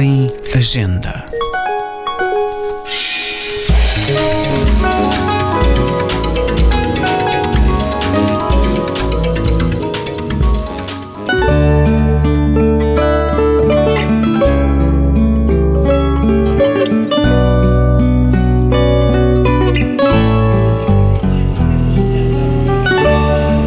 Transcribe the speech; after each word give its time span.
em 0.00 0.28
Agenda. 0.54 1.26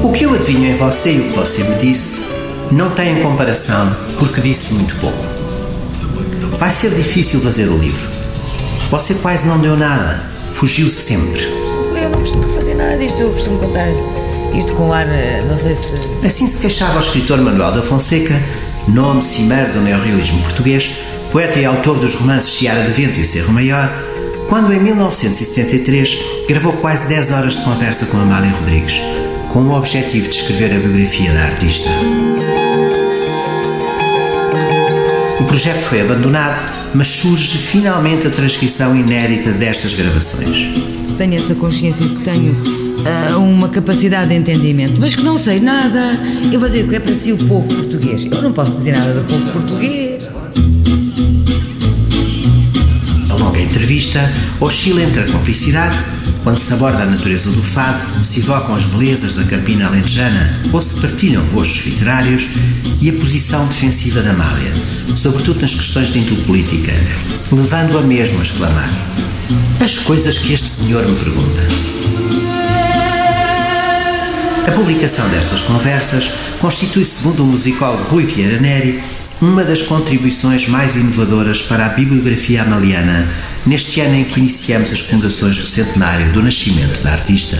O 0.01 0.13
que 0.13 0.23
eu 0.23 0.33
adivinho 0.33 0.65
em 0.65 0.75
você 0.75 1.13
e 1.13 1.19
o 1.19 1.31
que 1.31 1.37
você 1.37 1.63
me 1.63 1.75
disse 1.75 2.25
não 2.71 2.89
tem 2.91 3.21
comparação 3.21 3.93
porque 4.17 4.39
disse 4.39 4.73
muito 4.73 4.95
pouco. 4.97 5.40
Vai 6.61 6.69
ser 6.69 6.91
difícil 6.91 7.41
fazer 7.41 7.67
o 7.69 7.75
livro. 7.75 8.07
Você 8.91 9.15
quase 9.15 9.47
não 9.47 9.57
deu 9.57 9.75
nada, 9.75 10.23
fugiu 10.51 10.91
sempre. 10.91 11.41
Eu 11.41 12.11
não 12.11 12.19
costumo 12.19 12.47
fazer 12.49 12.75
nada 12.75 12.99
disto, 12.99 13.19
eu 13.19 13.31
costumo 13.31 13.57
contar 13.57 13.87
isto 14.53 14.71
com 14.73 14.93
ar, 14.93 15.07
eh, 15.09 15.43
não 15.49 15.57
sei 15.57 15.73
se. 15.73 15.95
Assim 16.23 16.47
se 16.47 16.59
queixava 16.59 16.97
o 16.97 17.01
escritor 17.01 17.41
Manuel 17.41 17.71
da 17.71 17.81
Fonseca, 17.81 18.39
nome 18.87 19.23
cimeiro 19.23 19.73
do 19.73 19.81
neorrealismo 19.81 20.39
português, 20.43 20.91
poeta 21.31 21.57
e 21.57 21.65
autor 21.65 21.97
dos 21.97 22.13
romances 22.13 22.53
Seara 22.53 22.83
de 22.83 22.91
Vento 22.91 23.19
e 23.19 23.25
Cerro 23.25 23.51
Maior, 23.51 23.91
quando 24.47 24.71
em 24.71 24.79
1973 24.79 26.19
gravou 26.47 26.73
quase 26.73 27.07
10 27.07 27.31
horas 27.31 27.57
de 27.57 27.63
conversa 27.63 28.05
com 28.05 28.17
Amália 28.17 28.51
Rodrigues, 28.51 29.01
com 29.51 29.63
o 29.63 29.75
objetivo 29.75 30.29
de 30.29 30.35
escrever 30.35 30.75
a 30.75 30.79
biografia 30.79 31.33
da 31.33 31.41
artista. 31.41 31.89
O 35.41 35.43
projeto 35.43 35.79
foi 35.79 36.01
abandonado, 36.01 36.61
mas 36.93 37.07
surge 37.07 37.57
finalmente 37.57 38.27
a 38.27 38.29
transcrição 38.29 38.95
inédita 38.95 39.51
destas 39.51 39.91
gravações. 39.95 40.67
Tenho 41.17 41.33
essa 41.33 41.55
consciência 41.55 42.07
que 42.07 42.23
tenho 42.23 42.55
ah, 43.07 43.39
uma 43.39 43.67
capacidade 43.67 44.29
de 44.29 44.35
entendimento, 44.35 44.93
mas 44.99 45.15
que 45.15 45.23
não 45.23 45.39
sei 45.39 45.59
nada. 45.59 46.11
Eu 46.51 46.59
vou 46.59 46.69
dizer 46.69 46.85
o 46.85 46.89
que 46.89 46.95
é 46.95 46.99
para 46.99 47.15
si 47.15 47.31
o 47.31 47.37
povo 47.37 47.67
português. 47.67 48.23
Eu 48.23 48.39
não 48.43 48.53
posso 48.53 48.73
dizer 48.73 48.95
nada 48.95 49.15
do 49.15 49.27
povo 49.27 49.51
português. 49.51 50.29
Entrevista 53.91 54.31
oscila 54.61 55.01
entre 55.01 55.19
a 55.19 55.25
complicidade, 55.25 55.97
quando 56.43 56.55
se 56.55 56.71
aborda 56.73 57.03
a 57.03 57.05
natureza 57.05 57.51
do 57.51 57.61
fado, 57.61 58.23
se 58.23 58.39
evocam 58.39 58.73
as 58.73 58.85
belezas 58.85 59.33
da 59.33 59.43
campina 59.43 59.87
alentejana 59.87 60.61
ou 60.71 60.81
se 60.81 61.01
partilham 61.01 61.43
gostos 61.47 61.85
literários, 61.85 62.47
e 63.01 63.09
a 63.09 63.13
posição 63.13 63.67
defensiva 63.67 64.21
da 64.21 64.29
Amália, 64.29 64.71
sobretudo 65.15 65.59
nas 65.59 65.75
questões 65.75 66.09
de 66.09 66.19
índole 66.19 66.41
política, 66.43 66.93
levando-a 67.51 68.01
mesmo 68.01 68.39
a 68.39 68.43
exclamar: 68.43 68.89
As 69.83 69.97
coisas 69.99 70.37
que 70.37 70.53
este 70.53 70.69
senhor 70.69 71.05
me 71.05 71.17
pergunta. 71.17 71.61
A 74.65 74.71
publicação 74.71 75.27
destas 75.29 75.59
conversas 75.61 76.31
constitui, 76.61 77.03
segundo 77.03 77.43
o 77.43 77.47
musicólogo 77.47 78.03
Rui 78.03 78.25
Vieira 78.25 78.59
Neri, 78.59 79.03
uma 79.41 79.63
das 79.63 79.81
contribuições 79.81 80.67
mais 80.67 80.95
inovadoras 80.95 81.63
para 81.63 81.87
a 81.87 81.89
bibliografia 81.89 82.61
amaliana 82.61 83.27
neste 83.65 83.99
ano 83.99 84.15
em 84.15 84.23
que 84.23 84.39
iniciamos 84.39 84.91
as 84.91 85.01
comemorações 85.01 85.57
do 85.57 85.65
centenário 85.65 86.31
do 86.31 86.43
nascimento 86.43 87.01
da 87.01 87.13
artista. 87.13 87.57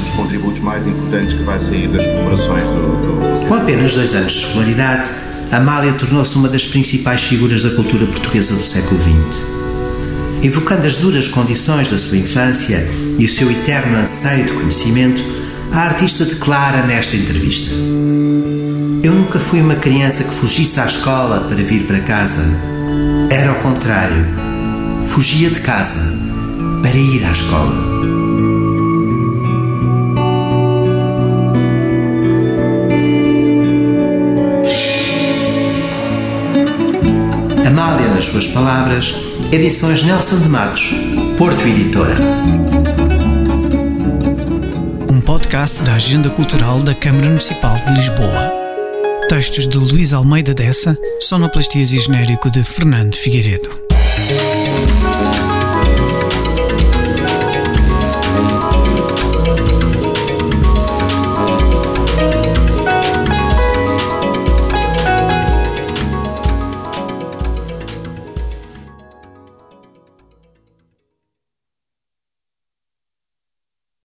dos 0.00 0.10
contributos 0.12 0.60
mais 0.60 0.86
importantes 0.86 1.34
que 1.34 1.42
vai 1.42 1.58
sair 1.58 1.88
das 1.88 2.06
comemorações 2.06 2.62
do, 2.68 3.40
do... 3.40 3.46
Com 3.48 3.54
apenas 3.54 3.94
dois 3.94 4.14
anos 4.14 4.32
de 4.32 4.38
escolaridade, 4.38 5.08
Amália 5.50 5.92
tornou-se 5.94 6.36
uma 6.36 6.48
das 6.48 6.64
principais 6.64 7.22
figuras 7.22 7.62
da 7.64 7.70
cultura 7.70 8.06
portuguesa 8.06 8.54
do 8.54 8.62
século 8.62 9.00
XX. 9.00 9.42
Evocando 10.42 10.86
as 10.86 10.96
duras 10.96 11.26
condições 11.26 11.88
da 11.88 11.98
sua 11.98 12.18
infância 12.18 12.86
e 13.18 13.24
o 13.24 13.28
seu 13.28 13.50
eterno 13.50 13.96
anseio 13.96 14.44
de 14.44 14.52
conhecimento, 14.52 15.24
a 15.72 15.80
artista 15.80 16.24
declara 16.24 16.82
nesta 16.82 17.16
entrevista: 17.16 17.70
Eu 19.04 19.12
nunca 19.12 19.38
fui 19.38 19.60
uma 19.60 19.76
criança 19.76 20.24
que 20.24 20.30
fugisse 20.30 20.80
à 20.80 20.86
escola 20.86 21.40
para 21.40 21.56
vir 21.56 21.86
para 21.86 22.00
casa. 22.00 22.42
Era 23.28 23.50
ao 23.50 23.56
contrário. 23.56 24.24
Fugia 25.08 25.50
de 25.50 25.60
casa 25.60 26.00
para 26.80 26.96
ir 26.96 27.22
à 27.22 27.30
escola. 27.30 27.84
Amália, 37.66 38.08
nas 38.08 38.24
suas 38.24 38.46
palavras, 38.46 39.14
edições 39.52 40.02
Nelson 40.02 40.38
de 40.38 40.48
Matos, 40.48 40.94
Porto 41.36 41.60
Editora. 41.66 42.16
Um 45.10 45.20
podcast 45.20 45.82
da 45.82 45.92
Agenda 45.92 46.30
Cultural 46.30 46.82
da 46.82 46.94
Câmara 46.94 47.28
Municipal 47.28 47.76
de 47.84 47.92
Lisboa. 47.92 48.63
Textos 49.28 49.66
de 49.66 49.78
Luís 49.78 50.12
Almeida 50.12 50.52
Dessa, 50.52 50.96
sonoplastias 51.18 51.92
e 51.92 51.98
genérico 51.98 52.50
de 52.50 52.62
Fernando 52.62 53.16
Figueiredo. 53.16 53.93